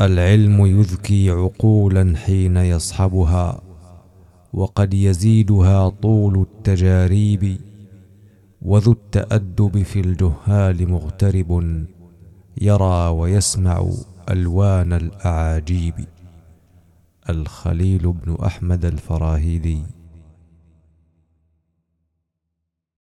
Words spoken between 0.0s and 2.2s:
العلم يذكي عقولا